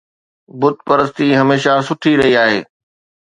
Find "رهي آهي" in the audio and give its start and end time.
2.19-2.59